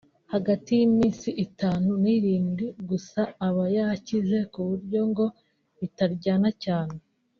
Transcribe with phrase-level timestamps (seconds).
[0.33, 5.25] hagati y’iminsi itanu n’irindwi gusa aba yakize kuko ngo
[5.79, 6.97] bitaryana cyane